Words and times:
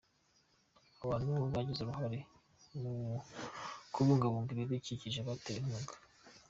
Abantu 1.03 1.29
bagize 1.55 1.79
uruhare 1.81 2.19
mu 2.81 2.93
kubungabunga 3.93 4.49
ibidukikije 4.51 5.19
batewe 5.27 5.59
inkunga 5.61 5.93